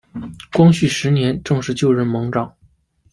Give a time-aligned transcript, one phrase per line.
[0.51, 2.55] 光绪十年正式就任盟长。